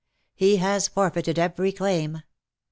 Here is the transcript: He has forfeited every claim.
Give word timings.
He 0.33 0.57
has 0.57 0.87
forfeited 0.87 1.37
every 1.37 1.71
claim. 1.71 2.23